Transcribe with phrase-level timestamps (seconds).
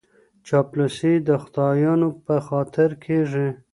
[0.47, 3.47] چاپلوسي د خدایانو په خاطر کیږي.